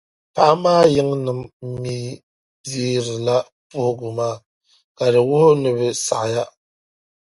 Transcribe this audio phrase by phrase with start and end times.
[0.35, 1.39] Paɣ’ maa yiŋnim’
[1.81, 1.95] mi
[2.71, 3.35] deerila
[3.69, 4.35] puhigu maa
[4.97, 6.43] ka di wuhi ni bɛ saɣiya.